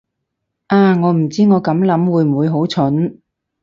[0.65, 3.19] 啊，我唔知我咁諗會唔會好蠢